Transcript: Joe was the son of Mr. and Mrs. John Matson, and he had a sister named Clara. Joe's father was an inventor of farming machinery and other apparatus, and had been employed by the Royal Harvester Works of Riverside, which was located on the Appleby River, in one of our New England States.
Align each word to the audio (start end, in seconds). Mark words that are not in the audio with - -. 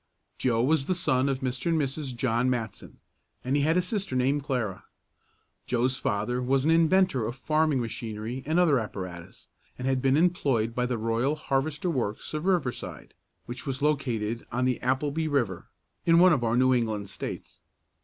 Joe 0.39 0.63
was 0.63 0.87
the 0.87 0.95
son 0.95 1.29
of 1.29 1.41
Mr. 1.41 1.67
and 1.67 1.79
Mrs. 1.79 2.15
John 2.15 2.49
Matson, 2.49 2.97
and 3.43 3.55
he 3.55 3.61
had 3.61 3.77
a 3.77 3.83
sister 3.83 4.15
named 4.15 4.43
Clara. 4.43 4.85
Joe's 5.67 5.97
father 5.99 6.41
was 6.41 6.65
an 6.65 6.71
inventor 6.71 7.23
of 7.23 7.35
farming 7.35 7.79
machinery 7.79 8.41
and 8.47 8.57
other 8.59 8.79
apparatus, 8.79 9.47
and 9.77 9.87
had 9.87 10.01
been 10.01 10.17
employed 10.17 10.73
by 10.73 10.87
the 10.87 10.97
Royal 10.97 11.35
Harvester 11.35 11.91
Works 11.91 12.33
of 12.33 12.47
Riverside, 12.47 13.13
which 13.45 13.67
was 13.67 13.83
located 13.83 14.43
on 14.51 14.65
the 14.65 14.81
Appleby 14.81 15.27
River, 15.27 15.67
in 16.07 16.17
one 16.17 16.33
of 16.33 16.43
our 16.43 16.57
New 16.57 16.73
England 16.73 17.07
States. 17.07 17.59